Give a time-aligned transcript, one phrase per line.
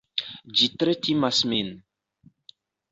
[0.61, 1.73] Ĝi tre timas min!